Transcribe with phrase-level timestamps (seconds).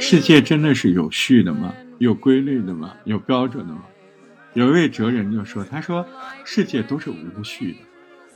[0.00, 1.72] 世界真的是有序的吗？
[1.98, 2.92] 有规律的吗？
[3.04, 3.82] 有标准的吗？
[4.54, 6.04] 有一位哲人就说：“他说，
[6.44, 7.76] 世界都是无序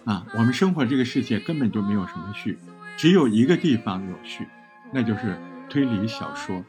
[0.06, 2.58] 的，啊，我们生活这个世界根本就没有什么序，
[2.96, 4.46] 只有一个地方有序，
[4.92, 5.36] 那就是
[5.68, 6.64] 推理小说。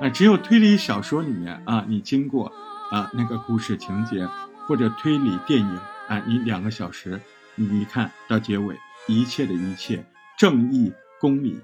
[0.00, 2.52] 啊，只有推理小说里面啊，你经过
[2.90, 4.26] 啊那个故事情节
[4.66, 7.20] 或者推理电影啊，你两个小时，
[7.54, 8.76] 你一看到结尾，
[9.06, 10.04] 一切的一切
[10.38, 11.60] 正义公理，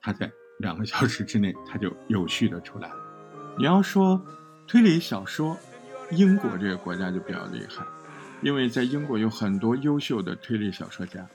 [0.00, 2.96] 它在两个小时之内，它就有序的出来了。
[3.58, 4.20] 你要说
[4.66, 5.56] 推理小说。”
[6.10, 7.82] 英国这个国家就比较厉害，
[8.42, 11.26] 因为在英国有很多优秀的推理小说家，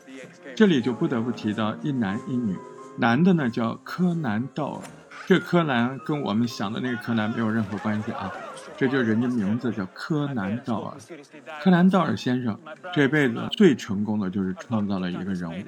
[0.56, 2.56] 这里就不得不提到一男一女，
[2.98, 4.82] 男的呢叫柯南·道尔，
[5.26, 8.32] 这柯南跟我们想的那个柯南没有任何关系啊，
[8.78, 10.98] 这就是人家名字叫柯南·道尔。
[11.62, 12.58] 柯南·道尔先生
[12.94, 15.64] 这辈子最成功的就是创造了一个人物，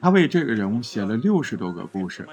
[0.00, 2.26] 他为这个人物写了六十多个故事，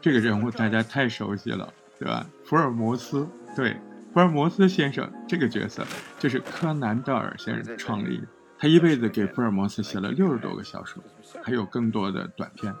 [0.00, 2.26] 这个人物大家太熟悉了，对吧？
[2.44, 3.76] 福尔摩斯，对。
[4.12, 5.84] 福尔摩斯先生这个角色
[6.18, 8.26] 就是柯南·道尔先生创立的，
[8.58, 11.02] 他一辈子给福尔摩斯写了六十多个小说，
[11.42, 12.74] 还有更多的短篇。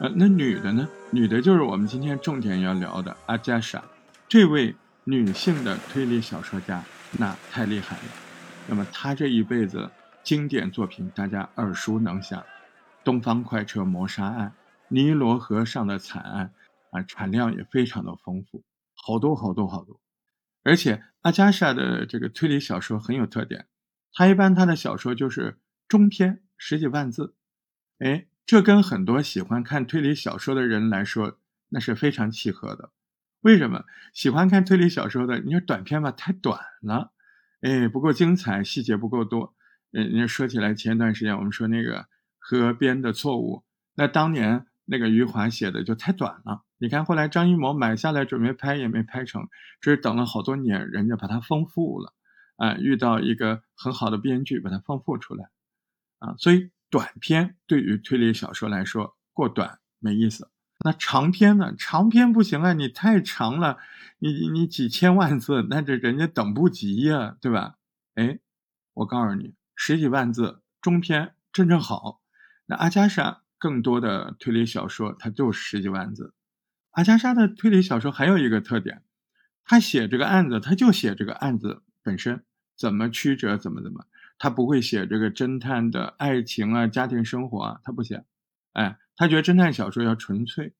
[0.00, 0.88] 呃，那女的呢？
[1.10, 3.82] 女的就是我们今天重点要聊的阿加莎，
[4.28, 6.84] 这位女性的推理小说家，
[7.18, 8.02] 那太厉害了。
[8.66, 9.90] 那么她这一辈子
[10.22, 12.40] 经典作品大家耳熟能详，
[13.04, 14.46] 《东方快车谋杀案》
[14.88, 16.52] 《尼罗河上的惨案》，
[16.98, 18.62] 啊，产量也非常的丰富，
[18.94, 20.00] 好多好多好多。
[20.64, 23.66] 而且阿加莎的这个推理小说很有特点，
[24.12, 27.34] 他一般他的小说就是中篇十几万字，
[27.98, 32.90] 哎，这跟很多喜欢看推理小说的人来说那是非常契合的。
[33.42, 35.38] 为什么喜欢看推理小说的？
[35.38, 37.12] 你说短篇吧，太短了，
[37.60, 39.54] 哎，不够精彩，细节不够多。
[39.92, 42.08] 嗯，你说起来，前一段时间我们说那个
[42.38, 43.64] 河边的错误，
[43.94, 46.64] 那当年那个余华写的就太短了。
[46.78, 49.48] 你看，后来张艺谋买下来准备拍也没拍成，
[49.80, 52.12] 这是等了好多年，人家把它丰富了，
[52.58, 55.48] 啊，遇到一个很好的编剧把它丰富出来，
[56.18, 60.50] 啊，所以短篇对于推理小说来说过短没意思，
[60.84, 61.74] 那长篇呢？
[61.78, 63.78] 长篇不行啊，你太长了，
[64.18, 67.76] 你你几千万字，那这人家等不及呀，对吧？
[68.14, 68.40] 哎，
[68.94, 72.20] 我告诉你，十几万字中篇正正好，
[72.66, 76.34] 那阿加莎更多的推理小说它就十几万字。
[76.90, 79.04] 阿加莎的推理小说还有一个特点，
[79.64, 82.44] 他写这个案子，他就写这个案子本身
[82.78, 84.06] 怎么曲折，怎么怎么，
[84.38, 88.24] 他不会写这个侦探的爱情啊、家庭生活啊，他不写。
[88.72, 90.72] 哎，他觉得侦探小说要纯粹，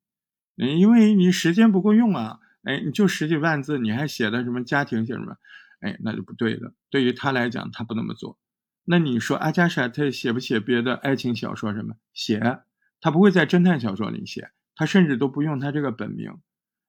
[0.56, 5.37] 嗯，因为你时间不够用啊，哎，你就十几万字，你还写的什么家庭写什么，
[5.81, 6.72] 哎，那就不对的。
[6.88, 8.38] 对于他来讲，他不那么做。
[8.84, 11.97] 那你说阿加莎他写不写别的爱情小说什么？
[12.14, 12.60] 写，
[13.00, 14.50] 他不会在侦探小说里写。
[14.76, 16.38] 他甚至都不用他这个本名，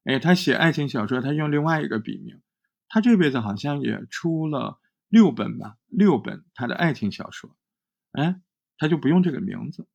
[0.04, 2.40] 哎，他写爱情小说，他用另外一个笔名。
[2.88, 7.58] 他这辈子好像也出了六本吧，六本他的爱情小说，
[8.12, 8.40] 哎，
[8.78, 9.88] 他就不用这个名字。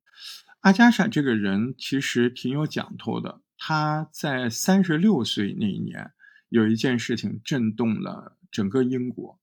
[0.60, 3.40] 阿加莎这个人其实挺有讲头的。
[3.56, 6.12] 他在三十六岁那一年，
[6.48, 9.40] 有一件事情震动了整个英国。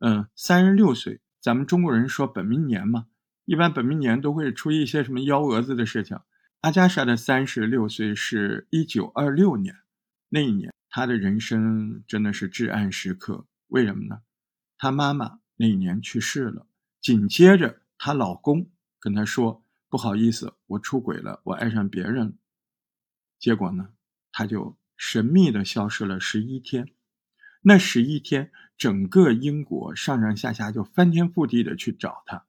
[0.00, 3.06] 嗯，三十六岁，咱们中国人说本命年嘛，
[3.44, 6.18] 一般本命年都会出一些什么幺蛾子的事情。
[6.60, 9.76] 阿加莎的三十六岁是一九二六年，
[10.30, 13.46] 那一年她的人生真的是至暗时刻。
[13.68, 14.20] 为什么呢？
[14.84, 16.66] 她妈妈那一年去世了，
[17.00, 22.32] 紧接着她老公跟她说：“不好意思，我出轨了，我爱上别人了。”
[23.40, 23.88] 结果呢，
[24.30, 26.90] 她就神秘的消失了十一天。
[27.62, 32.44] 那十一天，整个英国上上下下就翻天覆地的去找她。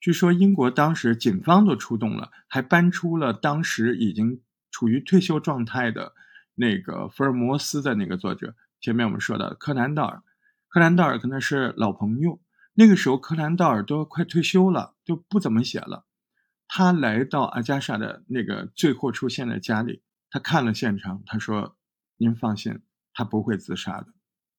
[0.00, 4.40] 据说英国当时警方都出动了，还搬出了当时已经
[4.72, 6.14] 处于退休状态的
[6.56, 8.56] 那个福尔摩斯的那个作者。
[8.80, 10.24] 前面我们说的柯南道尔，
[10.76, 12.38] 柯南道尔可能是老朋友。
[12.74, 16.04] 那个时候柯南道尔都快退休了，就不怎么写了。
[16.68, 21.78] 他来到阿加莎的那个最后出现的家里，他看了现场，他说
[22.20, 22.82] ：“您放心，
[23.14, 24.08] 他不会自杀的。”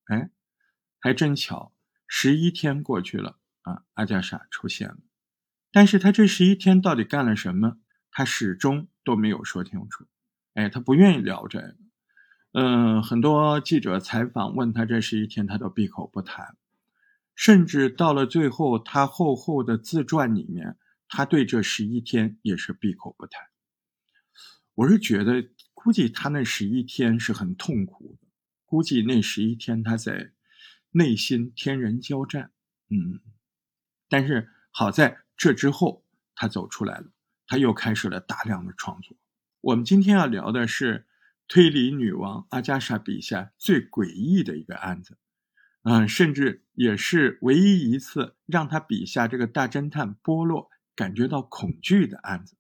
[0.10, 0.32] 哎，
[1.00, 1.76] 还真巧，
[2.08, 4.98] 十一天过去了啊，阿加莎出现了。
[5.72, 7.78] 但是他这十一天到底干了什么？
[8.10, 10.08] 他始终都没有说清楚。
[10.56, 11.76] 哎，他不愿意聊这个。
[12.60, 16.58] 嗯，很多记者采访问他这十一天，他都闭口不谈。
[17.36, 20.76] 甚至到了最后，他厚厚的自传里面，
[21.08, 23.44] 他对这十一天也是闭口不谈。
[24.74, 28.28] 我是觉得，估计他那十一天是很痛苦的，
[28.66, 30.32] 估计那十一天他在
[30.90, 32.50] 内心天人交战。
[32.90, 33.20] 嗯，
[34.10, 37.06] 但是好在这之后他走出来了，
[37.46, 39.16] 他又开始了大量的创作。
[39.62, 41.06] 我们今天要聊的是
[41.48, 45.18] 推理女王阿加莎笔下最诡异的一个案子，
[45.84, 52.58] 嗯，甚至也是唯一一次让他笔下这个大侦探波洛感觉到恐惧的案子。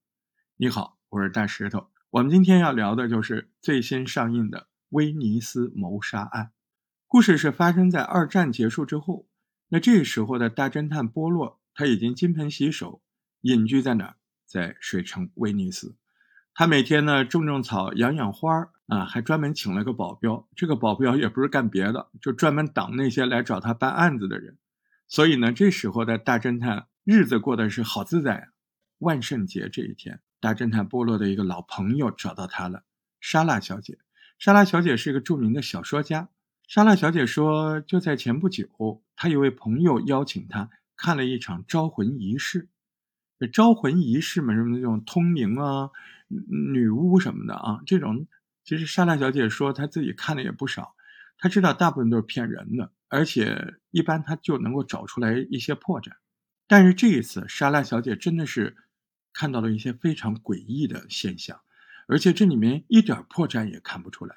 [0.55, 1.89] 你好，我是大石头。
[2.11, 6.45] 我们今天要聊的就是最新上映的《威尼斯谋杀案》。
[7.05, 9.27] 故事是发生在二战结束之后。
[9.69, 13.01] 那这个时候的大侦探波洛，他已经金盆洗手，
[13.41, 14.15] 隐居在哪儿？
[14.45, 15.97] 在水城威尼斯。
[16.53, 20.47] 他每天呢种种草，养养花儿啊，还专门请了个保镖。
[20.55, 24.57] 这个保镖也不是干别的，就专门挡那些来找他办案子的人。
[25.07, 28.47] 所以呢，这时候的大侦探日子过得是好自在啊。
[28.99, 32.83] 万圣节这一天，大侦探波洛的一个老朋友找到他了，
[33.19, 33.99] 莎拉小姐。
[34.39, 36.29] 莎拉小姐是一个著名的小说家。
[36.67, 42.69] 莎拉小姐说，就在前不久，她有位朋友邀请她看了一场招魂仪式。
[43.53, 45.91] 招魂仪式嘛，什么那种通灵啊、
[46.71, 48.27] 女巫什么的啊，这种
[48.67, 50.93] 其实莎拉小姐说她自己看的也不少，
[51.37, 56.11] 她知道大部分都是骗人的，而且一般她就能够找出来一些破绽。
[56.67, 58.75] 但是这一次，莎拉小姐真的是
[59.31, 61.61] 看到了一些非常诡异的现象，
[62.07, 64.35] 而且这里面一点破绽也看不出来。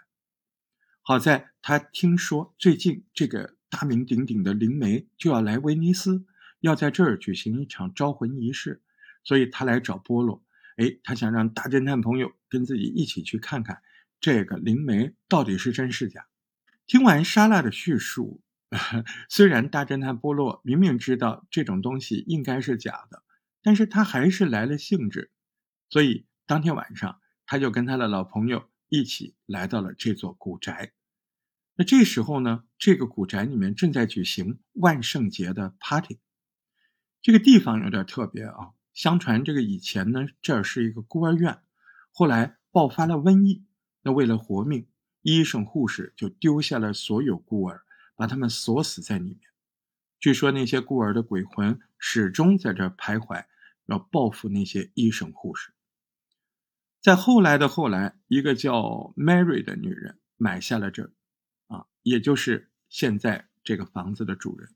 [1.03, 6.25] 好在她听说最近这个大名鼎鼎的灵媒就要来威尼斯，
[6.61, 8.81] 要在这儿举行一场招魂仪式，
[9.25, 10.45] 所以她来找波洛。
[10.77, 13.83] 哎，他想让大侦探朋友跟自己一起去看看
[14.21, 16.27] 这个灵媒到底是真是假。
[16.87, 18.43] 听完莎拉的叙述，
[19.29, 23.23] 虽然大侦探波洛明明知道这种东西应该是假的，
[23.63, 25.31] 但是他还是来了兴致。
[25.89, 28.69] 所以当天晚上，他就跟他的老朋友。
[28.93, 30.91] 一起来到了这座古宅。
[31.77, 36.19] 那这时候呢，这个古宅里面正在举行万圣节的 party。
[37.23, 41.61] 这个地方有点特别啊，相传这个以前呢，这儿是一个孤儿院，
[42.11, 43.65] 后来爆发了瘟疫，
[44.03, 44.87] 那为了活命，
[45.23, 47.83] 医生护士就丢下了所有孤儿，
[48.17, 49.41] 把他们锁死在里面。
[50.19, 53.45] 据说那些孤儿的鬼魂始终在这徘徊，
[53.87, 55.73] 要报复那些医生护士。
[57.01, 61.11] 在后来的后来，一个叫 Mary 的女人买下了这，
[61.69, 64.75] 啊，也就是现在这个房子的主人。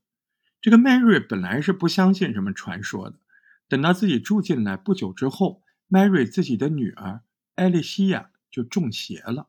[0.62, 3.18] 这个 Mary 本来是不相信什么传说的，
[3.68, 7.20] 等到自己住进来不久之后，Mary 自己的女儿
[7.56, 9.48] 艾丽西亚就中邪了，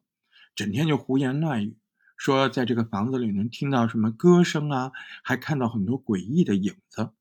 [0.55, 1.77] 整天就胡言乱语，
[2.17, 4.91] 说在这个房子里能听到什么歌声啊，
[5.23, 7.11] 还看到很多诡异的影子。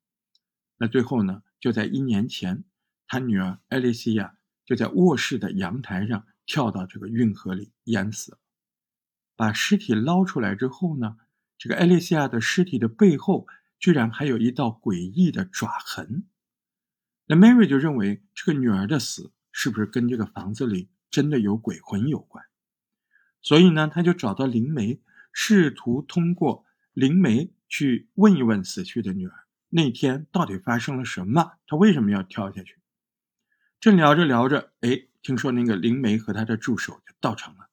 [0.79, 2.65] 那最后呢，就在一年前，
[3.07, 4.39] 他女儿艾丽西亚。
[4.67, 8.39] 就在卧室的阳台上跳到这个运河里淹死了。
[9.37, 11.19] 把尸体捞出来之后呢，
[11.59, 13.47] 这个艾丽西亚的尸体的背后
[13.79, 16.25] 居然还有一道诡异的爪痕。
[17.27, 22.45] 那 Mary 就认为这个女儿的死是不是跟这个房子里真的有鬼魂有关？
[23.41, 25.01] 所以呢，他就找到灵媒，
[25.33, 32.79] 试图通过灵媒去问一问死去的女儿那天到底发生了什么，她为什么要跳下去？
[33.79, 37.69] 正聊着聊着，哎，听说那个灵媒和他的助手就到场了。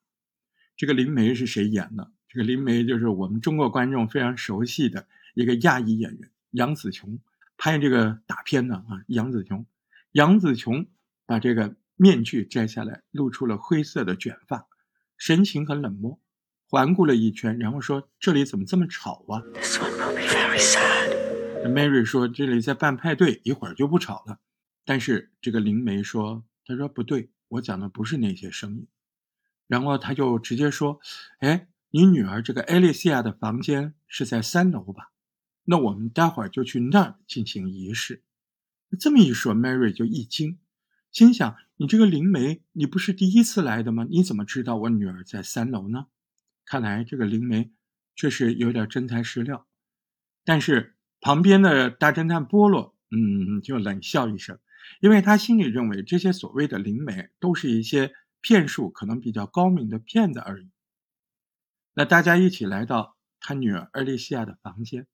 [0.77, 2.11] 这个灵媒是谁演的？
[2.27, 7.19] 这个灵媒就是我们中国观众非常熟悉的一个亚裔演员杨紫琼，
[7.57, 9.01] 拍这个大片呢啊。
[9.07, 9.65] 杨紫琼，
[10.11, 10.85] 杨紫琼
[11.25, 14.67] 把这个面具摘下来，露出了灰色的卷发，
[15.19, 16.19] 神情很冷漠，
[16.65, 19.37] 环顾了一圈，然后说：“这里怎么这么吵啊
[21.63, 24.39] ？”Mary 说：“这里在办派对，一会儿就不吵了。”
[24.83, 28.87] 但是这个灵媒说：“他说不对，我讲的不是那些声音。”
[29.69, 30.99] 然后他就直接说
[31.41, 35.11] ：“哎，你女儿这个艾丽西亚的房间是在三楼吧？
[35.65, 38.23] 那我们待会儿就去那儿进行仪式。”
[38.99, 40.57] 这么一说，Mary 就一惊，
[41.11, 44.05] 心想：“你这个灵媒，你不是第一次来的吗？
[44.07, 46.05] 你怎么知道我女儿在三楼呢？”
[46.63, 47.71] 看来这个灵媒
[48.15, 49.65] 确实有点真材实料。
[50.45, 54.59] 但是旁边的大侦探波洛，嗯，就冷笑一声。
[54.99, 60.69] 因为他心里认为这些所谓的灵媒都是一些骗术可能比较高明的骗子而已。
[61.95, 65.07] 那大家一起来到他女儿艾丽西亚的房间，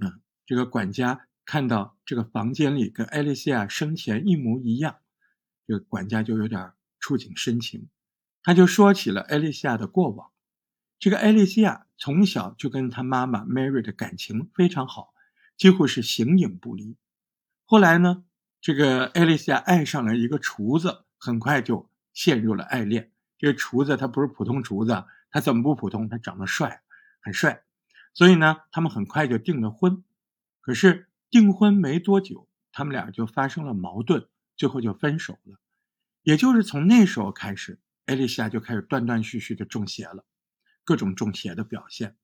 [0.00, 4.96] 嗯，这个管家看到这个房间里跟艾丽西亚生前一模一样，
[5.66, 7.88] 这个管家就有点触景生情，
[8.42, 10.30] 他就说起了艾丽西亚的过往。
[10.98, 15.12] 这个艾丽西亚从小就跟她妈妈 Mary 的感情非常好，
[15.56, 16.96] 几乎是形影不离。
[17.64, 18.24] 后来呢？
[18.60, 23.12] 这个艾丽西亚爱上了一个厨子，很快就陷入了爱恋。
[23.36, 26.08] 这个厨子他不是普通厨子，他怎么不普通？
[26.08, 26.80] 他长得帅，
[27.20, 27.62] 很帅。
[28.14, 30.02] 所以呢，他们很快就订了婚。
[30.62, 35.58] 可是订婚没多久，他们俩就发生了矛盾，最后就分手了。
[36.22, 40.24] 也就是从那时候开始，艾丽西亚就开始断断续续的中邪了，
[40.84, 42.16] 各种中邪的表现。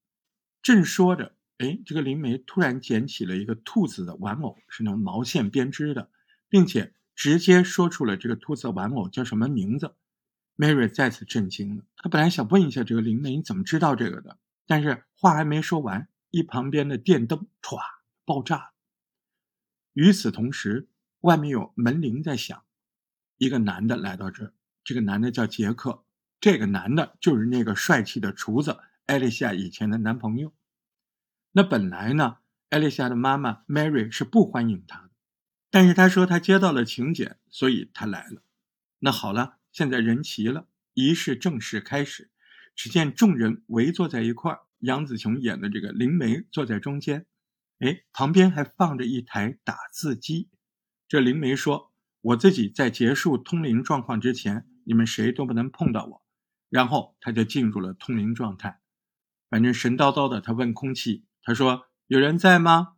[0.62, 1.36] 正说着。
[1.58, 6.10] 哎，这个灵媒突然捡起了一个兔子的玩偶，是那种毛线编织的，
[6.48, 9.94] 并且直接说出了这个兔子玩偶叫什么名字。
[10.56, 17.78] Mary 再次震惊了，他本来想问一下这个灵媒你怎么知道这个的，但是话还没说完，一旁边的电灯唰
[18.24, 18.72] 爆炸了。
[19.92, 20.88] 与此同时，
[21.20, 22.64] 外面有门铃在响，
[23.36, 26.04] 一个男的来到这儿，这个男的叫杰克，
[26.40, 30.52] 这个男的就是那个帅气的厨子艾丽夏以前的男朋友。
[31.52, 32.38] 那本来呢，
[32.70, 35.10] 艾丽西亚的妈妈 Mary 是不欢迎他的，
[35.70, 38.42] 但是他说他接到了请柬，所以他来了。
[39.00, 42.30] 那好了，现在人齐了，仪式正式开始。
[42.76, 47.26] 只见众人围坐在一块儿，杨紫琼演的这个灵媒坐在中间，
[47.80, 50.48] 哎，旁边还放着一台打字机。
[51.10, 51.90] 这灵媒说
[52.22, 56.22] ：“我自己在结束通灵状况之前，你们谁都不能碰到我。”
[56.70, 58.80] 然后他就进入了通灵状态，
[59.48, 61.24] 反正神叨叨的，他问空气。
[61.42, 62.92] 他说：“有人在吗？”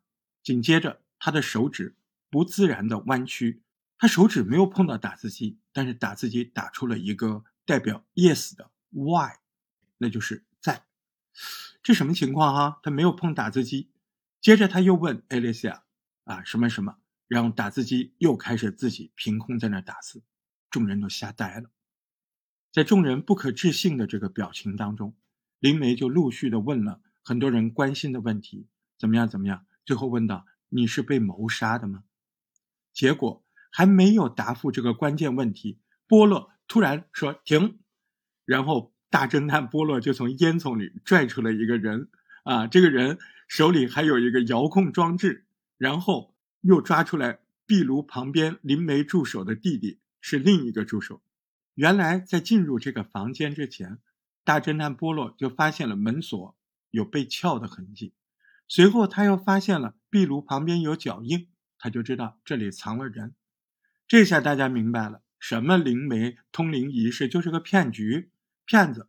[0.45, 1.97] 紧接着，他的手指
[2.29, 3.63] 不自然的弯曲，
[3.97, 9.41] 他手指没有碰到打字机，但是打字机打出了一个代表 “yes” 的 “y”，
[9.97, 10.85] 那就是在。
[11.83, 12.79] 这什么情况哈？
[12.83, 13.91] 他没有碰打字机。
[14.39, 15.81] 接着他又问 Alicia：“
[16.25, 16.99] 啊，什么什么？”
[17.33, 20.23] 然后打字机又开始自己凭空在那打字，
[20.69, 21.71] 众人都吓呆了。
[22.71, 25.17] 在众人不可置信的这个表情当中，
[25.59, 27.01] 林梅就陆续的问了。
[27.25, 28.67] 很多人关心的问题
[28.99, 29.27] 怎么样？
[29.27, 29.65] 怎么样？
[29.87, 32.05] 最后问到：“你是被谋杀的吗？”
[32.93, 37.79] 结果还没有答复这个关键问题，波洛突然说：“停！”
[38.45, 42.11] 然后大侦探波洛就从烟囱里拽出了一个人，
[42.45, 45.47] 啊，这个人手里还有一个遥控装置，
[45.79, 46.32] 然后
[46.63, 51.23] 又抓出来壁炉旁边灵媒助手的弟弟，是另一个助手。
[51.75, 53.99] 原来在进入这个房间之前，
[54.43, 56.57] 大侦探波洛就发现了门锁。
[56.95, 58.13] 有被撬的痕迹，
[58.69, 63.35] 随后他又发现了壁炉旁边有脚印，他就知道这里藏了人。
[64.07, 68.31] 这下大家明白了，什么灵媒通灵仪式就是个骗局，
[68.67, 69.09] 骗子。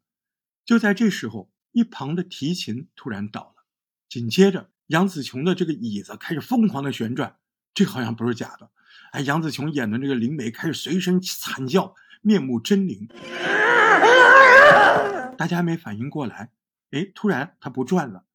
[0.63, 3.65] 就在这时候，一旁的提琴突然倒了，
[4.07, 7.36] 紧接着杨紫琼的这个椅子开始疯狂的旋转，
[7.74, 8.70] 这好像不是假的。
[9.12, 13.08] 哎，杨紫琼演的这个灵媒开始随声惨叫，面目狰狞，
[15.36, 16.51] 大家还没反应过来。
[16.92, 18.25] 哎，突然他不转了，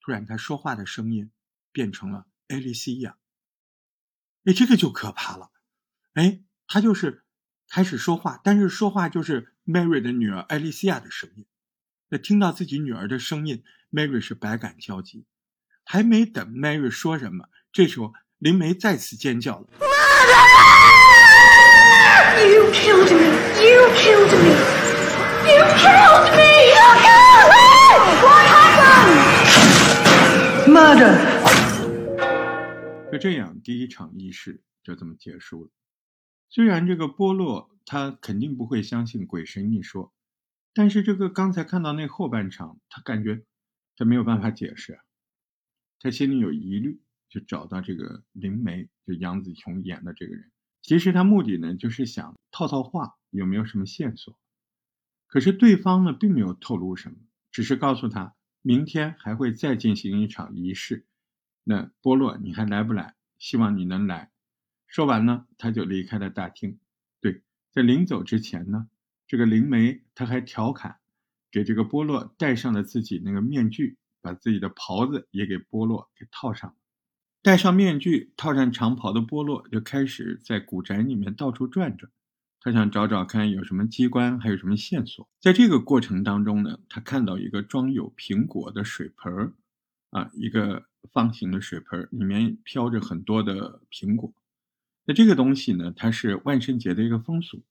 [0.00, 1.30] 突然他说话的声音
[1.72, 3.16] 变成了艾丽西亚。
[4.44, 5.50] 哎，这个就可怕了。
[6.14, 7.24] 哎，他就是
[7.68, 11.46] 开始说话，但是说话就是 Mary 的女儿艾丽西亚的声音。
[12.08, 15.26] 那听到自己女儿的声音，Mary 是百感交集。
[15.84, 19.66] 还没等 Mary 说什么，这时候灵梅再次尖叫了
[22.36, 23.32] ：“You killed me!
[23.64, 24.52] You killed me!
[25.48, 26.68] You killed me!
[26.68, 27.56] You killed!”
[30.68, 31.16] Murder。
[33.10, 35.70] 就这样，第一场仪式就这么结束了。
[36.50, 40.12] 虽然这个波洛他肯定不会相信鬼神一说，
[40.74, 43.44] 但是这个刚才看到那后半场，他感觉
[43.96, 45.00] 他没有办法解释，
[46.00, 50.50] 他心里有疑虑，就找到这个灵媒，就杨紫琼演的这个人。
[50.82, 54.38] 其实他目的呢，就是想套套话，有没有什么线索？
[55.26, 57.16] 可是对方呢，并没有透露什么，
[57.50, 58.34] 只是告诉他。
[58.62, 61.04] 明天还会再进行一场仪式，
[61.62, 63.14] 那波洛你还来不来？
[63.38, 64.32] 希望你能来。
[64.88, 66.80] 说完呢，他就离开了大厅。
[67.20, 68.88] 对，在临走之前呢，
[69.26, 70.98] 这个灵媒他还调侃，
[71.50, 76.76] 给这个波洛戴上了自己那个面具，把自己的袍子也给波洛给套上了。
[77.46, 82.10] 戴上面具，套上长袍的波洛就开始在古宅里面到处转转。
[82.58, 85.28] 他想找找看有什么机关，还有什么线索。
[85.38, 89.52] 在这个过程当中呢，他看到一个装有苹果的水盆儿，
[90.10, 94.34] 啊，一个方形的水盆儿，里面飘着很多的苹果。
[95.04, 97.62] 那这个东西呢，它是万圣节的一个风俗，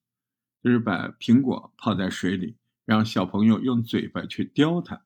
[0.63, 2.55] 就是把苹果泡在水里，
[2.85, 5.01] 让小朋友用嘴巴去叼它。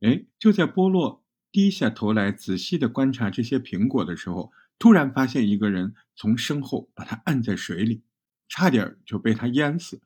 [0.00, 8.02] 哎，就在波洛低下头来仔细的观察这些苹果的时候，突然发现一个人从身后把他按在水里。
[8.50, 10.00] 差点就被他淹死，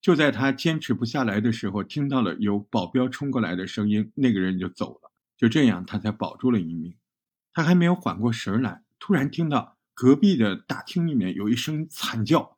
[0.00, 5.10] 就在他坚持不下来的时候，听到了有保镖冲过来的声音，那个人就走了。
[5.36, 6.96] 就这样，他才保住了一命。
[7.52, 12.56] 他还没有缓过神来，突然听到隔壁的大厅里面有一声惨叫，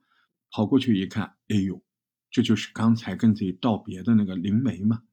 [0.51, 1.83] 跑过去一看，哎呦，
[2.31, 5.05] 这就是刚才跟自己道别的那个灵媒嘛。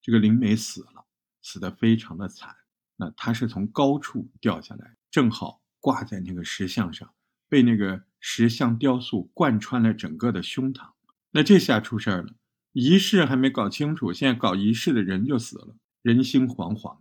[0.00, 1.04] 这个灵媒死了，
[1.48, 2.54] 死得非常的惨。
[2.96, 7.10] 那他是从高处掉下来，正好挂在那个石像上，
[7.48, 10.90] 被那个石像雕塑贯穿了整个的胸膛。
[11.30, 12.34] 那这下出事儿了，
[12.72, 16.98] 仪式还没搞清楚，现在搞仪式的人就死了，人心惶惶。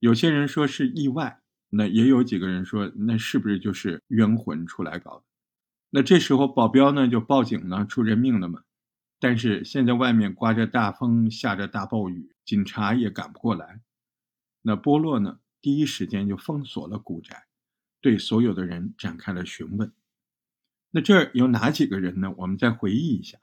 [0.00, 5.24] 有些人说是意外，那也有几个人说，那是不是就是冤魂出来搞的？
[5.90, 8.62] 那这时候保镖呢就报警了，出人命了嘛。
[9.20, 13.80] 但是现在外面刮着大风，下着大暴雨，警察也赶不过来。
[14.62, 17.44] 那波洛呢，第一时间就封锁了古宅，
[18.00, 19.92] 对所有的人展开了询问。
[20.90, 22.34] 那这儿有哪几个人呢？
[22.38, 23.38] 我们再回忆一下。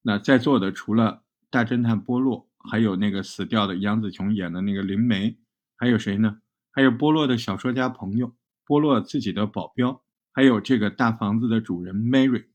[0.00, 5.38] 那在座的除了大侦探波洛，还有那个死掉的杨紫琼演的那个灵媒，
[5.76, 6.40] 还有谁呢？
[6.70, 8.34] 还有波洛的小说家朋友，
[8.64, 12.46] 波洛自己的保镖，还有这个大房子的主人 Mary，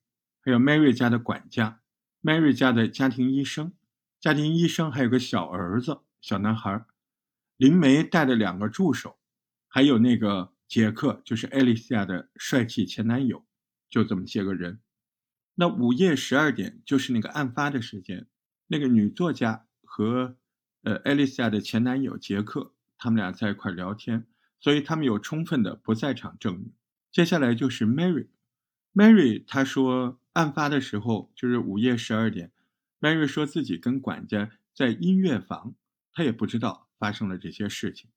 [0.42, 1.82] 还有 Mary 家的管家。
[2.24, 3.74] Mary 家的家庭医生，
[4.20, 6.86] 家庭医生还有个小儿子，小男孩。
[7.56, 9.18] 林梅带的两个助手，
[9.68, 13.46] 还有那个杰克，就是艾丽西亚的帅气前男友，
[13.90, 14.80] 就这么些个人。
[15.56, 18.28] 那午夜十二点就是那个案发的时间，
[18.68, 20.36] 那个女作家和
[20.84, 24.28] 呃艾丽西亚的前男友杰克，他们俩在一块聊天，
[24.60, 26.74] 所以他们有充分的不在场证明。
[27.12, 30.20] 接下来就是 Mary，Mary 她说。
[30.34, 32.52] 案发的时候就是午夜十二点
[33.00, 35.76] ，Mary 说自己跟管家在音乐房，
[36.14, 38.10] 她也不知道发生了这些事情。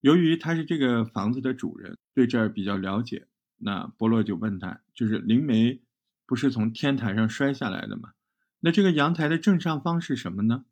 [0.00, 5.80] 由于他是这个房子的主人，对这儿比较了解，那波洛就问他，就是灵媒
[6.26, 8.12] 不是从天台上摔下来的吗？
[8.60, 10.66] 那这个阳台的正上方是什么呢？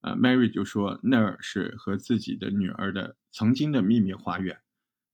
[0.00, 4.60] 啊，Mary 就说那儿是和自己的女儿的曾经的秘密花园，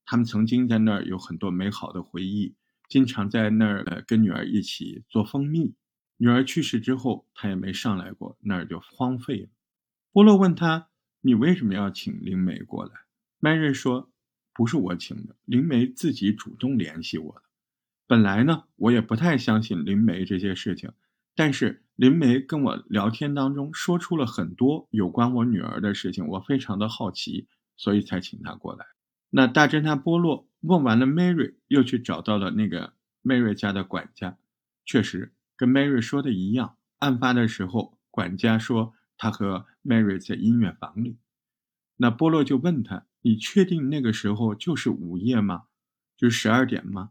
[0.04, 2.54] 他们曾经在那儿有很多美好的回忆。
[2.88, 5.74] 经常在那儿呃跟女儿一起做蜂蜜。
[6.16, 9.48] 女儿去世之后，他也没上来过，那儿就荒废了。
[10.12, 10.88] 波洛问他
[11.22, 12.92] ：“你为什么要请灵媒过来？”
[13.40, 14.12] 麦瑞说
[14.54, 17.42] ：“不是我请的，灵媒自己主动联系我的。
[18.06, 20.92] 本来呢，我也不太相信灵媒这些事情，
[21.34, 28.86] 但是灵媒跟我聊天当中说出了很多有关我女儿的事情，我非常的好奇，所以才请她过来。”
[29.34, 32.92] 那大侦探波洛问完了，Mary 又去找到了那个
[33.24, 34.36] Mary 家的管家，
[34.84, 36.74] 确实跟 Mary 说的一样。
[36.98, 41.18] 案发的时候，管家说他和 Mary 在音乐房里。
[41.98, 45.66] 那波洛就问他：“你确定那个时候就是午夜吗？
[46.16, 47.10] 就是十二点吗？”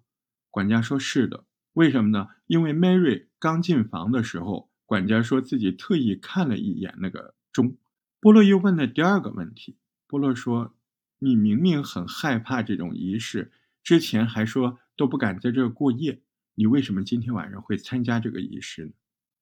[0.52, 1.46] 管家说是的。
[1.72, 2.28] 为什么呢？
[2.46, 7.78] 因为 Mary 刚进房的时候，管家说自己特意看了一眼那个钟。
[8.20, 9.78] 波洛又问了第二个问题。
[10.08, 10.76] 波洛说。
[11.24, 13.52] 你明明很害怕这种仪式，
[13.84, 16.20] 之前还说都不敢在这儿过夜，
[16.62, 18.92] 你为什么今天晚上会参加这个仪式呢？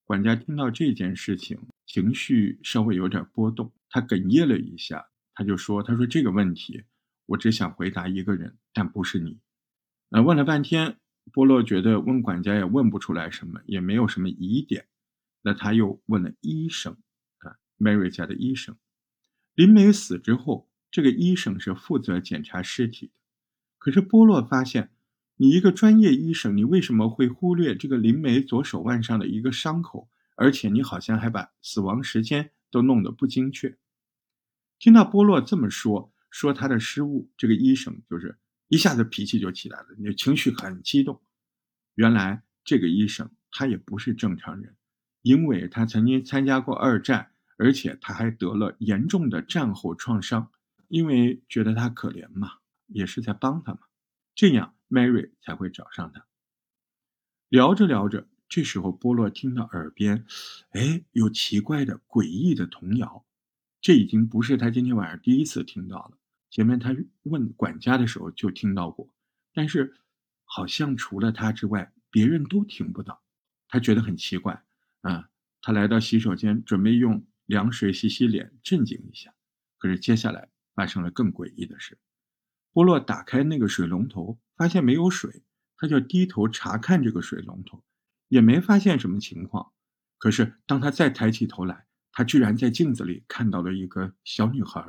[0.06, 6.86] 管家听到这件事情，情绪稍微有点波动，他哽咽了一下，他就说：“他说这个问题，
[7.26, 9.38] 我只想回答一个人，但不是你。”
[10.12, 10.96] 呃，问了半天，
[11.34, 14.88] 波洛觉得问管家也问不出来什么，也没有什么疑点，
[15.42, 16.94] 那他又问了医生，
[17.40, 18.78] 啊，Mary 家的医生，
[19.56, 20.70] 林梅死之后。
[20.90, 23.14] 这个医生是负责检查尸体的，
[23.78, 24.92] 可是波洛发现，
[25.42, 30.10] 你一个专业医生，你为什么会忽略这个灵媒左手腕上的一个伤口？
[30.36, 33.78] 而且你好像还把死亡时间都弄得不精确。
[34.80, 41.22] 听到波洛这么说，说他的失误，这个医生就是一下子脾气就起来了，你情绪很激动。
[41.96, 44.76] 原来这个医生他也不是正常人，
[45.22, 50.52] 因为他曾经参加过二战，而且他还得了严重的战后创伤。
[50.90, 52.56] 因为觉得他可怜嘛，
[52.88, 53.80] 也是在帮他嘛，
[54.36, 56.26] 这样 Mary 才会找上他。
[57.48, 60.26] 聊着聊着，这时候波洛听到耳边，
[60.72, 63.26] 哎，有奇怪的、诡异的童谣。
[63.82, 66.18] 这已经不是他今天晚上第一次听到了，
[66.50, 69.10] 前面他问管家的时候就听到过，
[69.54, 69.96] 但是
[70.44, 73.22] 好像除了他之外，别人都听不到。
[73.68, 74.64] 他觉得很奇怪
[75.02, 75.30] 啊，
[75.62, 79.34] 他来到洗手间，准备用凉水洗洗脸，镇静一下。
[79.78, 80.50] 可是接下来。
[80.76, 81.98] 发生了更诡异的事，
[82.72, 85.42] 波洛打开那个水龙头，发现没有水，
[85.78, 87.82] 他就低头查看这个水龙头，
[88.28, 89.72] 也没发现什么情况。
[90.18, 94.86] 可是当他再抬起头来，他居然在镜子里看到了一个小女孩。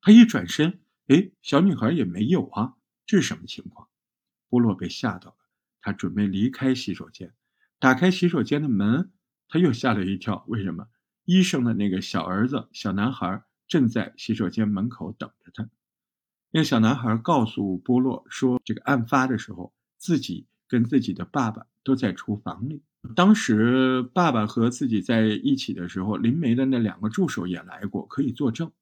[0.00, 3.88] 他一转身，哎，小女孩也没有啊，这是什么情况？
[4.48, 5.36] 波洛被吓到了，
[5.80, 7.34] 他准备离开洗手间，
[7.80, 9.10] 打开洗手间的门，
[9.48, 10.44] 他又吓了一跳。
[10.46, 10.86] 为什么？
[11.24, 13.42] 医生的那个小儿子，小男孩。
[13.66, 15.68] 正在洗手间门口等着他。
[16.56, 22.80] 那小男孩告诉波洛说：“这个案发的时候，自己跟自己的爸爸都在厨房里。
[23.14, 28.72] 当时爸爸和自己在一起的时候，林梅的那两个助手也来过，可以作证。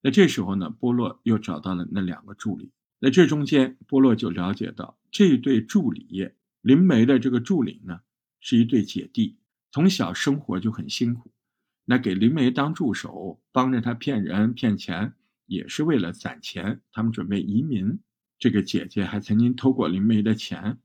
[0.00, 2.72] 那这时候呢，波洛又找到了那两个助理。
[2.98, 8.00] 那这中间，波洛就了解到，这对助理林梅的这个助理呢，
[8.40, 9.36] 是一对姐弟，
[9.70, 11.30] 从小生活就很辛苦。
[11.84, 15.12] 那给林梅当助手，帮着他骗人骗钱，
[15.46, 16.80] 也是为了攒钱。
[16.92, 18.00] 他们准备移民。
[18.38, 20.78] 这个姐姐还曾经偷过灵媒的钱。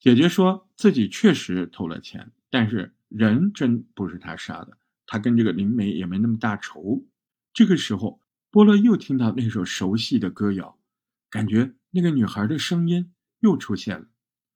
[0.00, 7.04] 姐姐说自己确实偷了钱，但是人真不是她杀的，她跟这个灵媒也没那么大仇。
[7.52, 8.20] 这个时候，
[8.50, 10.78] 波乐又听到那首熟悉的歌谣，
[11.28, 14.06] 感觉那个女孩的声音又出现了，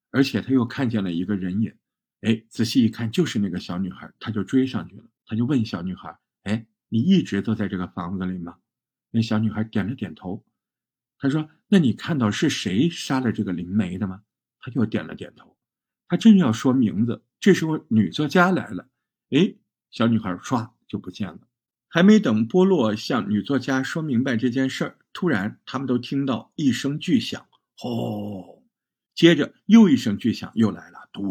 [0.09, 1.73] 而且他又看见了一个人影。
[2.21, 5.03] 哎，仔细一看，就是那个小女孩，他就追上去了。
[5.27, 8.55] 他就问小女孩：“哎，你一直都在这个房子里吗？”
[9.17, 10.45] 那小女孩点了点头。
[11.17, 14.21] 他说：“那你看到是谁杀了这个灵媒的吗？”
[14.61, 15.57] 他又点了点头，
[16.07, 18.87] 他正要说名字，这时候女作家来了。
[19.31, 19.55] 哎，
[19.89, 21.39] 小女孩唰就不见了。
[21.87, 28.63] 还没等波洛向女作家说明白这件事儿，突然他们都听到一声巨响，轰！
[29.15, 31.25] 接着又一声巨响又来了，咚！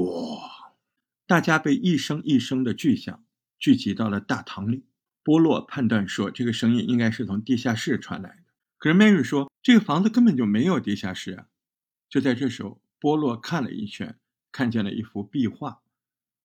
[1.24, 3.24] 大家被一声一声的巨响
[3.60, 4.85] 聚集到了大堂里。
[5.26, 8.44] 波洛判断说，这个声音应该是从地下室传来的。
[8.78, 11.48] 可是 Mary 说，这个房子根本就没有地下室啊！
[12.08, 12.80] 就在这时候。
[12.98, 14.18] 波洛看了一圈，
[14.50, 15.82] 看见了一幅壁画，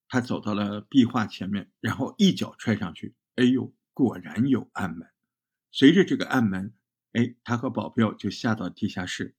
[0.06, 3.14] 他走到了壁画前面，然后一脚踹上去。
[3.36, 5.08] 哎呦，果然有暗门。
[5.70, 6.74] 随着这个暗门，
[7.12, 9.34] 哎，他和保镖就下到地下室。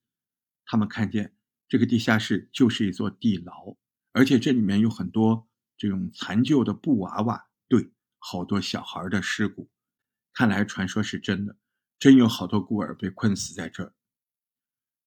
[0.66, 1.34] 他们看见
[1.68, 3.76] 这个地下室就是一座地牢，
[4.12, 7.46] 而且这里面有很多这种残旧的布娃娃，
[8.26, 9.68] 好多小孩的尸骨。
[10.32, 11.58] 看来传说是真的，
[11.98, 13.92] 真有好多孤儿被困死在这儿。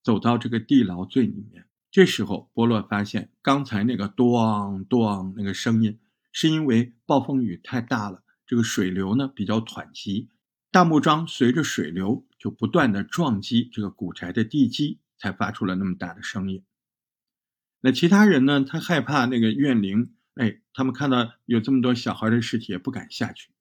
[0.03, 1.67] 走到这个地牢最里面。
[1.89, 5.99] 这时候，波洛发现刚才那个“咚咚”那个声音，
[6.31, 10.29] 是因为暴风雨太大了，这个水流呢比较湍急，
[10.69, 16.63] 大木桩随着水流就不断的撞击这个古宅的地基，才发出了那么大的声音。
[17.81, 18.63] 那其他人呢？
[18.63, 23.51] 他害怕那个怨灵，哎，他们看到有这么多小孩的尸体，也不敢下去。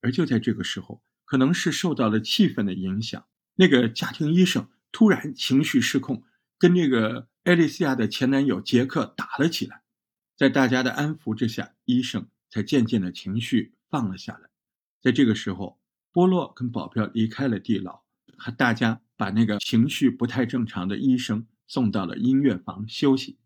[0.00, 6.24] 而就在这个时候，可能是受到了气氛的影响，那个家庭医生突然情绪失控，
[6.58, 7.28] 跟这个。
[7.44, 9.82] 艾丽西亚的前男友杰克打了起来，
[10.34, 14.48] 在大家的安抚之下，医生才渐渐的情绪放了下来。
[15.02, 15.78] 在这个时候，
[16.10, 18.00] 波洛跟保镖离开了地牢，
[18.38, 23.36] 和大家把那个情绪不太正常的医生送到了音乐房休息。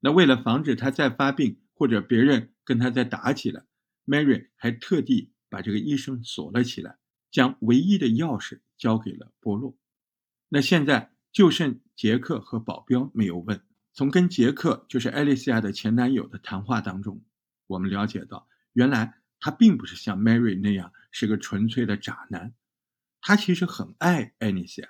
[0.00, 3.64] 那为了防止他再发病，或者别人跟他再打起来
[4.04, 6.98] ，Mary 还特地把这个医生锁了起来，
[7.30, 9.78] 将唯一的钥匙交给了波洛。
[10.50, 11.14] 那现在。
[11.30, 13.62] 就剩杰克和保镖没有问。
[13.92, 17.22] 从跟杰克，就是艾丽西亚的前男友的谈话当中，
[17.66, 22.54] 我们了解到，原来他并不是像 Mary 那样是个纯粹的渣男，
[23.20, 24.88] 他其实很爱艾丽西亚。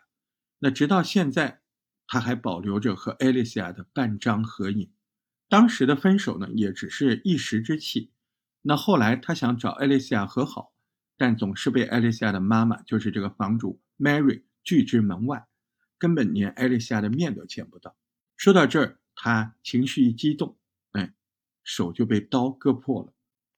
[0.60, 1.60] 那直到现在，
[2.06, 4.92] 他还保留着和艾丽西亚的半张合影。
[5.48, 8.10] 当时的分手呢，也只是一时之气。
[8.62, 10.72] 那后来他想找艾丽西亚和好，
[11.16, 15.46] 但总是被艾丽西亚的妈妈，就是这个房主 Mary 拒之门外。
[15.98, 17.96] 根本连艾丽西亚的面都见不到。
[18.36, 20.56] 说到这儿，他情绪一激动，
[20.92, 21.12] 哎，
[21.64, 23.12] 手就被刀割破了。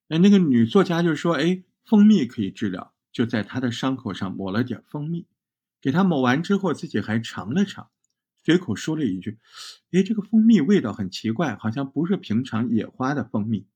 [0.08, 5.26] 哎，那个女作家就说：“哎，蜂蜜可以治疗。”就在他的伤口上抹了点蜂蜜，
[5.80, 7.90] 给他抹完之后，自己还尝了尝，
[8.44, 9.38] 随口说了一句
[9.92, 13.66] ：“哎，这个蜂蜜味道很奇怪，好像不是平常野花的蜂蜜。”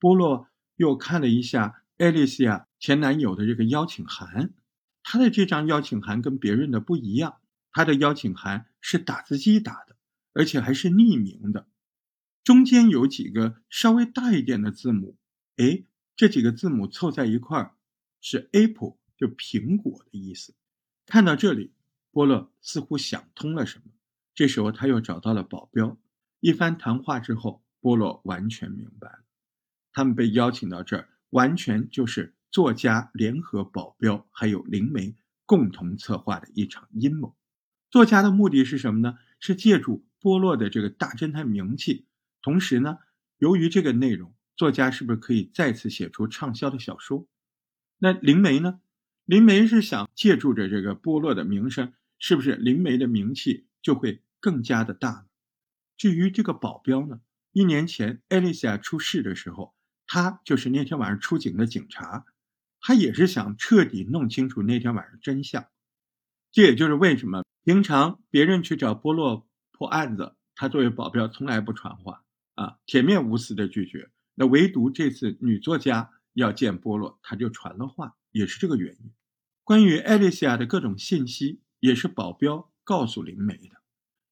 [0.00, 4.52] 波洛又看了一下艾丽西亚前男友的这个邀请函，
[5.02, 7.38] 他的这张邀请函跟别人的不一样。
[7.74, 9.96] 他的邀请函是打字机打的，
[10.34, 11.66] 而且还是匿名的，
[12.44, 15.16] 中间有几个稍微大一点的字母，
[15.56, 17.74] 哎，这几个字母凑在一块儿
[18.20, 20.54] 是 Apple，就苹果的意思。
[21.06, 21.72] 看到这里，
[22.12, 23.86] 波洛似乎想通了什么。
[24.34, 25.98] 这时候他又找到了保镖，
[26.40, 29.24] 一番谈话之后，波洛完全明白了，
[29.92, 37.34] 他们被邀请到这儿，完全就是作家联合保镖还有灵媒共同策划的一场阴谋。
[37.90, 39.18] 作家的目的是什么呢？
[39.40, 42.06] 是借助波洛的这个大侦探名气，
[42.40, 42.98] 同时呢，
[43.38, 47.26] 由于这个内容，作家是不是可以再次写出畅销的小说？
[47.98, 48.80] 那灵媒呢？
[49.24, 51.92] 灵媒是想借助着这个波洛的名声，
[52.24, 55.26] 是不是灵媒的名气就会更加的大？
[55.96, 57.20] 至于这个保镖呢？
[57.50, 59.74] 一年前艾丽西亚出事的时候，
[60.06, 62.24] 他就是那天晚上出警的警察，
[62.80, 65.66] 他也是想彻底弄清楚那天晚上真相。
[66.52, 67.42] 这也就是为什么。
[67.64, 74.10] 平常别人去找波洛破案子，他作为保镖从来不传话啊，铁面无私的拒绝。
[74.36, 79.10] 那唯独这次女作家要见波洛，他就传了话，也是这个原因。
[79.64, 83.82] 关于艾丽西亚的各种信息，也是保镖告诉灵媒的。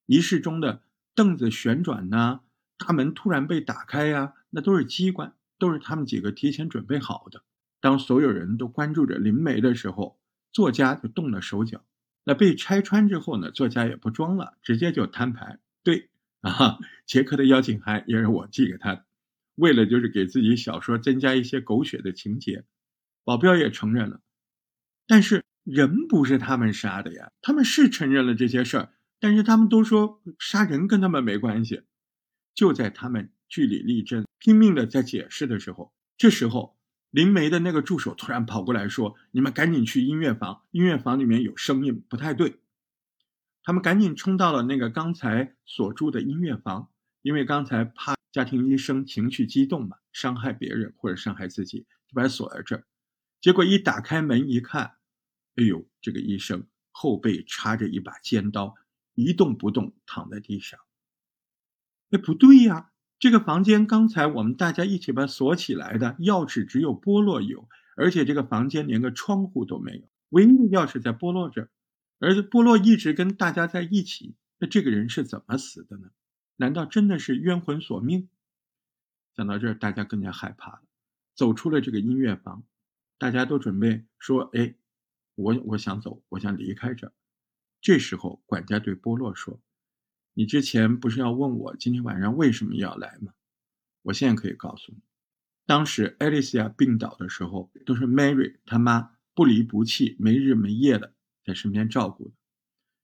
[0.07, 0.85] 仪式中的
[1.17, 2.43] 凳子旋转呐，
[2.79, 7.43] 大门突然被打开呀，那都是机关，都是他们几个提前准备好的。
[7.81, 10.21] 当所有人都关注着灵媒的时候，
[10.53, 11.85] 作家就动了手脚。
[12.23, 15.59] 那被拆穿之后呢，作家也不装了，直接就摊牌。
[15.83, 16.09] 对
[16.43, 19.05] 啊，杰克的邀请函也是我寄给他的，
[19.57, 22.65] 为了就是给自己小说增加一些狗血的情节。
[23.25, 24.21] 保镖也承认了，
[25.07, 31.83] 但是人不是他们杀的呀，他们是承认了这些事儿，但是他们都说杀人跟他们没关系。
[32.55, 36.77] 就在他们据理力争、拼命的在解释的时候，这时候。
[37.13, 42.61] 林梅的那个助手突然跑过来说：“你们赶紧去音乐房，音乐房里面有声音，不太对。”
[43.65, 46.89] 他们赶紧冲到了那个刚才所住的音乐房，
[47.23, 52.85] 因为刚才怕家庭医生情绪激动嘛，伤害别人或者伤害自己，就把锁在这儿。
[53.41, 54.93] 结果一打开门一看，
[55.57, 58.77] 哎呦，这个医生后背插着一把尖刀，
[59.15, 60.81] 一动不动躺在地上。
[62.11, 62.93] 哎，不对呀！
[63.19, 71.71] 这个房间刚才我们大家一起把锁起来的钥匙只有波洛有，而且这个房间连个窗户都没有，唯一的钥匙在波洛这儿，
[72.19, 74.37] 而波洛一直跟大家在一起。
[74.59, 76.11] 那这个人是怎么死的呢？
[76.57, 78.29] 难道真的是冤魂索命？
[79.35, 80.83] 讲到这儿，大家更加害怕了，
[81.35, 82.65] 走出了这个音乐房，
[83.19, 84.75] 大家都准备说：“哎，
[85.41, 87.13] 我我想走，我想离开这儿。”
[87.81, 89.61] 这时候，管家对波洛说。
[90.35, 93.33] 你之前不是要问我今天晚上为什么要来吗？
[94.03, 94.99] 我现在可以告诉你，
[95.67, 102.35] 当时艾丽西亚病倒的时候，都是 Mary 他妈不离不弃、没日没夜的在身边照顾的。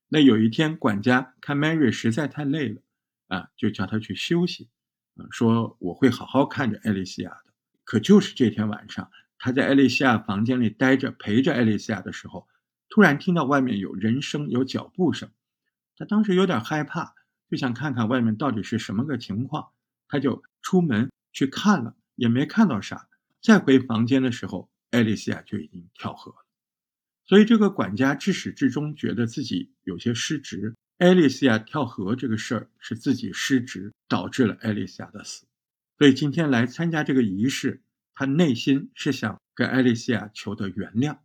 [0.09, 2.81] 那有一天，管家看 Mary 实在太累了，
[3.27, 4.71] 啊，就叫她去休息，
[5.17, 7.53] 啊，说我会好好看着艾丽西亚的。
[7.83, 12.49] 可就是这天晚上，他在艾丽西亚房间里待着，陪着艾丽西亚的时候，
[12.89, 15.31] 突然听到外面有人声、有脚步声。
[15.97, 17.15] 他当时有点害怕，
[17.51, 19.69] 就想看看外面到底是什么个情况，
[20.09, 23.09] 他就出门去看了，也没看到啥。
[23.43, 26.39] 再回房间的时候，艾丽西亚就已经跳河了。
[27.25, 30.75] 所以这个管家至始至终觉得自己有些失职。
[30.99, 35.47] 艾丽西亚跳河这个事儿是自己失职导致了艾丽西亚的死。
[35.99, 37.83] 所以今天来参加这个仪式，
[38.17, 41.19] 他内心是想跟艾丽西亚求得原谅。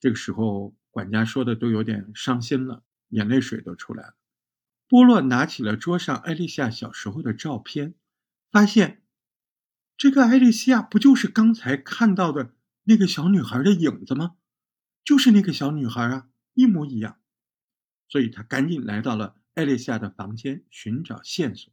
[0.00, 2.82] 这个时候，管家说的都有点伤心了。
[3.10, 4.14] 眼泪水都出来了。
[4.88, 7.94] 波洛拿起了桌上艾丽西亚小时候的照片，
[8.50, 9.02] 发现
[9.98, 14.36] 这个艾丽西亚不就是刚才看到的那个小女孩的影子吗？
[15.04, 17.20] 就是那个小女孩啊，一模一样。
[18.08, 21.70] 所以他赶紧来到了艾丽西亚的房间寻找线索。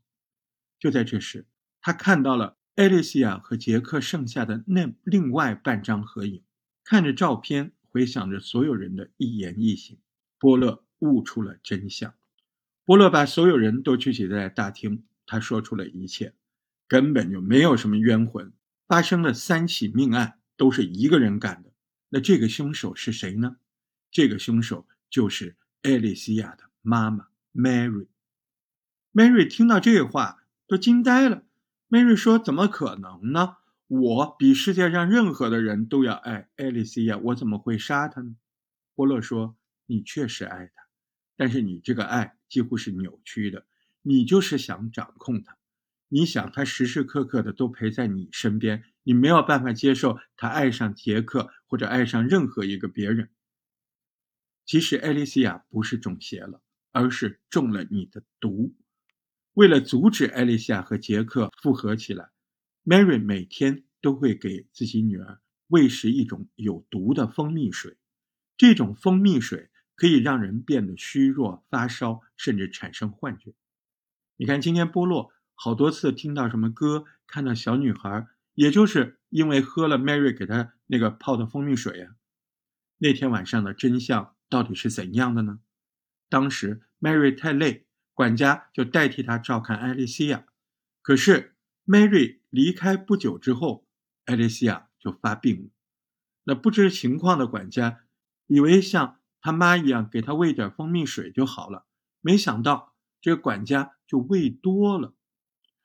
[0.77, 1.47] 就在这时，
[1.79, 6.41] 他看到了艾丽西亚和杰克剩下的那另外半张合影。
[6.85, 9.99] 看着照片，回想着所有人的一言一行，
[10.37, 10.85] 波勒。
[10.99, 12.13] 悟出了真相，
[12.83, 15.05] 波勒把所有人都聚集在大厅。
[15.25, 16.33] 他说出了一切，
[16.89, 18.51] 根本就没有什么冤魂。
[18.85, 21.71] 发生了三起命案，都是一个人干的。
[22.09, 23.57] 那这个凶手是谁呢？
[24.11, 28.07] 这个凶手就是艾丽西亚的妈妈 Mary。
[29.13, 31.43] Mary 听到这话都惊呆了。
[31.89, 33.57] Mary 说：“怎么可能呢？
[33.87, 38.35] 我比世界上任何的人都要爱艾丽西亚，我怎么会杀她呢？”
[38.93, 40.83] 波勒说：“你确实爱她。”
[41.35, 43.65] 但是你这个爱几乎是扭曲的，
[44.01, 45.57] 你就是想掌控他，
[46.09, 53.29] 你想他时时刻刻的都陪在你身边，你没有办法接受他爱上杰克或者爱上任何一个别人。
[54.65, 58.75] 其实艾丽西亚不是中邪了，而是中了你的毒。
[59.53, 62.29] 为了阻止艾丽西亚和杰克复合起来
[62.85, 67.97] ，Mary 每天都会给自己女儿喂食一种有毒的蜂蜜水，
[68.57, 69.69] 这种蜂蜜水。
[69.95, 73.53] 可以让人变得虚弱、发烧，甚至产生幻觉。
[74.37, 82.15] 你看，今天波洛好多次听到什么歌，看到小女孩，也就是因为喝了 Mary 给他那个泡的蜂蜜水呀。
[82.99, 85.59] 那天晚上的真相到底是怎样的呢？
[86.29, 87.85] 当时 Mary 太累，
[88.19, 90.43] 管家就代替他照看艾丽西亚。
[91.01, 91.55] 可是
[91.85, 93.87] Mary 离开不久之后，
[94.25, 95.69] 艾丽西亚就发病了。
[96.43, 98.01] 那不知情况的管家
[98.47, 99.15] 以为像。
[99.41, 101.85] 他妈一样给他喂点蜂蜜水就好了，
[102.19, 105.13] 没想到这个管家就喂多了，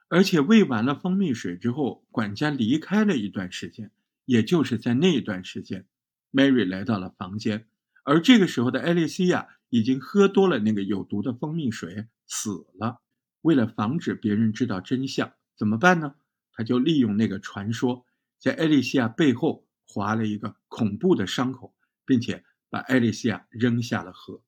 [0.09, 3.93] 而且喂完了蜂蜜水之后，管家离开了一段时间。
[4.25, 5.87] 也就是在那一段时间
[6.33, 7.69] ，Mary 来到了房间，
[8.03, 13.01] 而这个时候的艾丽西亚已经喝多了那个有毒的蜂蜜水，死了。
[13.41, 16.15] 为了防止别人知道真相，怎么办呢？
[16.53, 18.07] 他就利用那个传说，
[18.39, 24.43] 在艾丽西亚背后划了一个恐怖的伤口，并且把艾丽西亚扔下了河。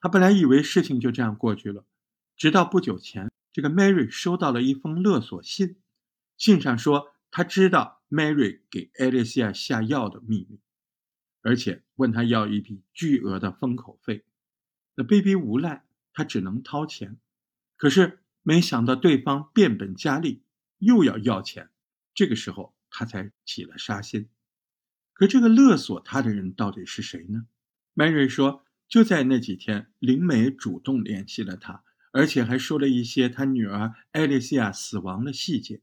[0.00, 1.84] 他本来以为事情就这样过去了，
[2.36, 5.76] 直到不久前，这个 Mary 收到了一封勒索信，
[6.38, 10.58] 信上说他知道 Mary 给艾丽西亚下药的秘密，
[11.42, 14.24] 而且问他要一笔巨额的封口费。
[14.94, 17.18] 那被逼无奈，他只能掏钱。
[17.76, 20.42] 可是没想到对方变本加厉，
[20.78, 21.70] 又要要钱。
[22.14, 24.28] 这个时候他才起了杀心。
[25.12, 27.46] 可这个勒索他的人到底是谁呢
[27.94, 28.64] ？Mary 说。
[28.90, 35.80] 就在那几天，灵媒主动联系了他，而且还说了一些他女儿艾丽西亚死亡的细节。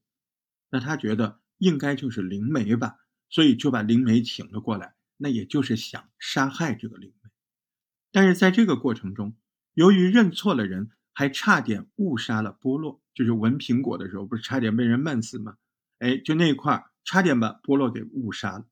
[0.71, 2.97] 那他觉得应该就是灵媒吧，
[3.29, 4.95] 所以就把灵媒请了过来。
[5.15, 7.29] 那也就是想杀害这个灵媒。
[8.11, 9.37] 但是在这个过程中，
[9.77, 12.99] 由于认错了人，还差点误杀了波洛。
[13.13, 15.57] 就是闻苹果的时候，不是差点被人闷死吗？
[15.99, 18.65] 哎，就那一块差点把波洛给误杀了。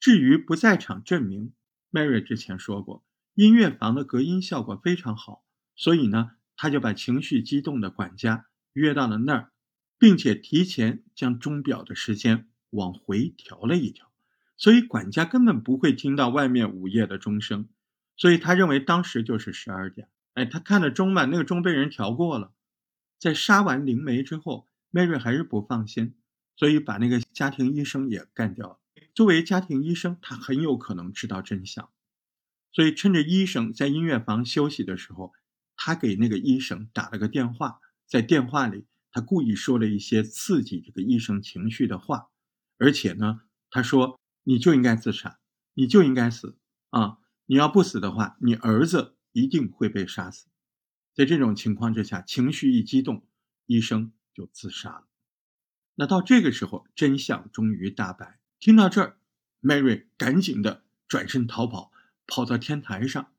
[0.00, 1.52] 至于不在场证明
[1.92, 3.04] ，Mary 之前说过。
[3.34, 5.44] 音乐房的隔音效果非常好，
[5.76, 9.52] 所以呢，他就把情绪激动的管家约到了那儿，
[10.00, 14.10] 并且提前将钟表的时间往回调了一调，
[14.56, 17.68] 所以管家根本不会听到外面午夜的钟声，
[18.16, 20.08] 所以他认为当时就是十二点。
[20.34, 22.52] 哎，他看了钟嘛，那个钟被人调过了。
[23.18, 26.14] 在杀完灵媒之后，Mary 还是不放心，
[26.56, 28.78] 所以把那个家庭医生也干掉了。
[29.14, 31.88] 作为家庭医生，他很有可能知道真相。
[32.72, 35.32] 所以，趁着医生在音乐房休息的时候，
[35.76, 37.78] 他给那个医生打了个电话。
[38.06, 42.28] 在电话里，他故意说了一些刺激这个医生情绪的话，
[42.76, 45.38] 而且呢，他说：“你就应该自杀，
[45.74, 46.58] 你就应该死
[46.90, 47.18] 啊！
[47.46, 50.48] 你要不死的话，你儿子一定会被杀死。”
[51.14, 53.26] 在这种情况之下，情绪一激动，
[53.66, 55.04] 医生就自杀了。
[55.96, 58.40] 那到这个时候，真相终于大白。
[58.58, 59.18] 听到这儿
[59.60, 61.92] ，Mary 赶紧的转身逃跑。
[62.26, 63.32] 跑到天台上，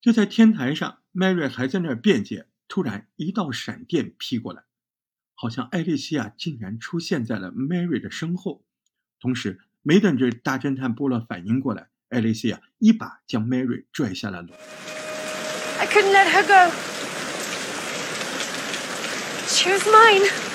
[0.00, 2.48] 就在天台上，Mary 还在那儿辩解。
[2.66, 4.64] 突然，一道闪电劈过来，
[5.34, 8.64] 好像艾丽西亚竟然出现在了 Mary 的身后。
[9.20, 14.49] 同时，没等这大侦探波洛反应过来，艾丽西亚一把将 Mary 拽下了楼。
[15.79, 16.71] I couldn't let her go.
[19.47, 20.50] She was mine.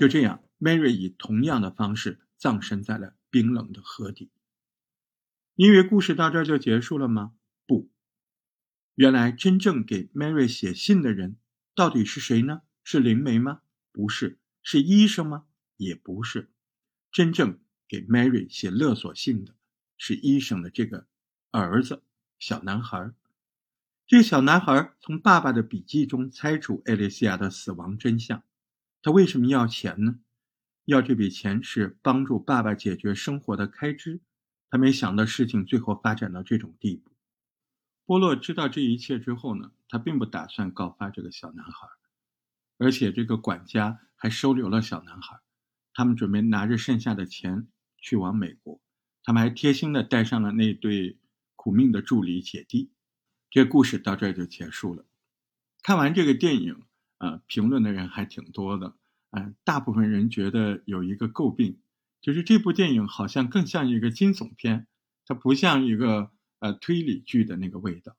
[0.00, 4.30] 就这样，Mary 以同样的方式葬身在了冰冷的河底。
[5.56, 7.34] 你以为故事到这儿就结束了吗？
[7.66, 7.90] 不，
[8.94, 11.36] 原来真正给 Mary 写信的人
[11.74, 12.62] 到底是谁呢？
[12.82, 13.60] 是灵媒吗？
[13.92, 14.38] 不是。
[14.62, 15.44] 是医生吗？
[15.76, 16.50] 也不是。
[17.12, 19.54] 真正给 Mary 写勒索信的
[19.98, 21.08] 是医生的这个
[21.50, 22.02] 儿子，
[22.38, 23.12] 小男孩。
[24.06, 28.42] 这个小男孩从爸爸的笔记中猜出艾丽西亚的死亡真相。
[29.02, 30.20] 他为什么要钱呢？
[30.86, 34.20] 要这笔钱是帮助爸爸解决生活的开支。
[34.68, 37.12] 他没想到事情最后发展到这种地步。
[38.06, 41.88] 波洛知道这一切之后呢，他并不打算告发这个小男孩，
[42.78, 45.40] 而且这个管家还收留了小男孩。
[45.92, 48.80] 他们准备拿着剩下的钱去往美国。
[49.22, 51.18] 他们还贴心的带上了那对
[51.54, 52.90] 苦命的助理姐弟。
[53.48, 55.04] 这故事到这儿就结束了。
[55.82, 56.82] 看完这个电影。
[57.20, 58.96] 呃，评论的人还挺多的，
[59.30, 61.78] 嗯，大部分人觉得有一个诟病，
[62.22, 64.86] 就是这部电影好像更像一个惊悚片，
[65.26, 66.30] 它不像一个
[66.60, 68.16] 呃推理剧的那个味道。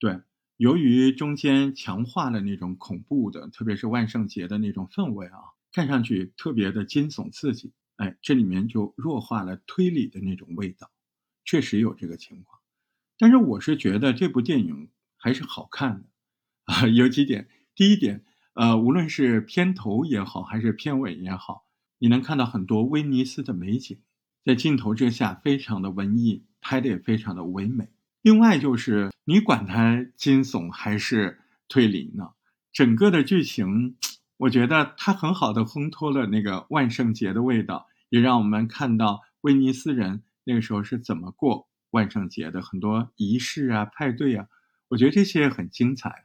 [0.00, 0.22] 对，
[0.56, 5.38] 由于中间强化了那种恐怖的，特别是万圣节的那种氛围啊，
[5.70, 10.90] 看上去特别的惊悚刺激，哎，这里面就弱化了推理的那种味道，
[11.44, 12.60] 确实有这个情况。
[13.18, 16.08] 但是我是觉得这部电影还是好看的
[16.74, 18.24] 啊，有几点，第一点。
[18.54, 21.64] 呃，无论是片头也好，还是片尾也好，
[21.98, 23.98] 你能看到很多威尼斯的美景，
[24.44, 27.88] 在镜头之下非常的文艺，拍的也非常的唯美。
[28.20, 32.32] 另外就是，你管它惊悚还是推理呢？
[32.72, 33.96] 整个的剧情，
[34.36, 44.46] 我觉得它很好的烘托了那个万圣节的味道，也让我们看到威尼斯人那个时候是怎么过万圣节的，很多仪式啊、派对啊，
[44.88, 46.24] 我觉得这些很精彩。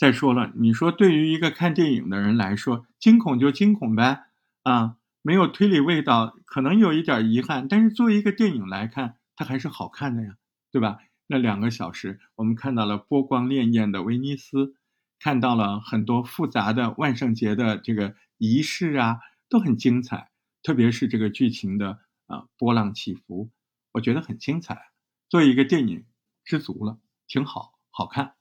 [0.00, 4.24] 再说了，你说对于一个看电影的人来说，惊恐就惊恐呗，
[4.62, 7.68] 啊，没有推理味道，可能有一点遗憾。
[7.68, 10.36] 但是作为一个电影来看，它还是好看的呀，
[10.72, 11.00] 对吧？
[11.26, 14.74] 那两个小时，我们看到了波光潋滟的威尼斯，
[15.18, 19.18] 看到了很多复杂的万圣节的这个仪式啊，
[19.50, 20.30] 都很精彩。
[20.62, 23.50] 特别是这个剧情的啊波浪起伏，
[23.92, 24.92] 我觉得很精彩。
[25.28, 26.06] 作为一个电影，
[26.42, 26.98] 知足了，
[27.28, 28.39] 挺好，好看。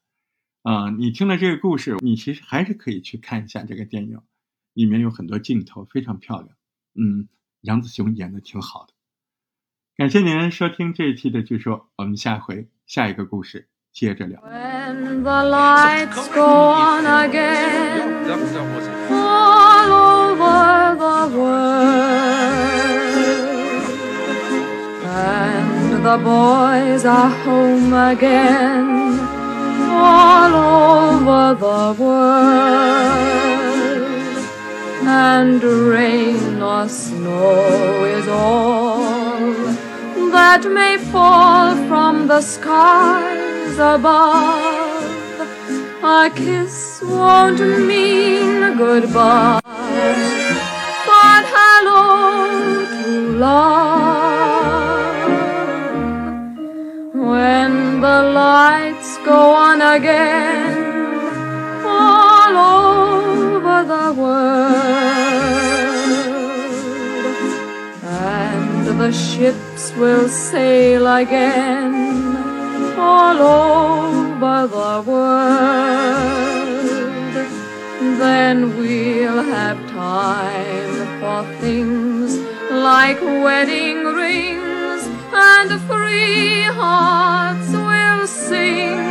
[0.64, 4.20] 啊，你听了这个故事，你其实还是可以去看一下这个电影，
[4.74, 6.49] 里面有很多镜头非常漂亮。
[6.95, 7.30] 嗯，
[7.62, 8.93] 杨子雄演的挺好的。
[9.95, 14.41] 感谢您收听这一期的《据说》，我们下回下一个故事接着聊。
[14.41, 18.28] When the lights go on again
[19.10, 21.70] all over the world,
[25.05, 29.39] and the boys are home again
[30.00, 33.20] all over the world,
[35.06, 39.39] and rain or snow is all
[40.32, 45.08] that may fall from the skies above.
[46.02, 49.62] A kiss won't mean goodbye,
[51.10, 52.06] but hello
[52.95, 53.10] to
[53.45, 54.20] love.
[57.32, 57.72] When
[58.06, 60.73] the lights go on again
[61.86, 64.80] all over the world,
[68.03, 71.93] and the ships will sail again
[72.97, 76.49] all over the world.
[78.23, 82.30] Then we'll have time for things
[82.71, 85.01] like wedding rings,
[85.51, 89.09] and free hearts will sing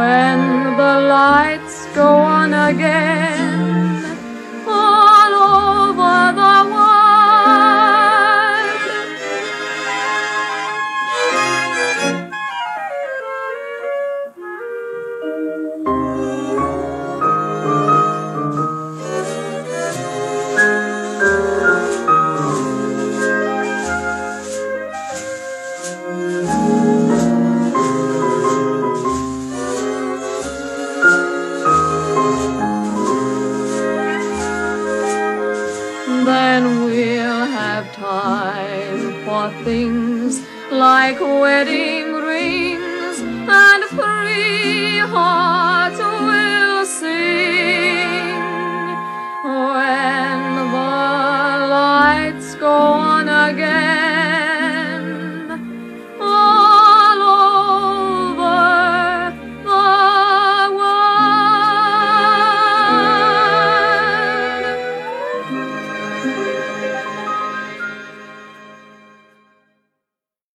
[0.00, 0.40] when
[0.82, 3.39] the lights go on again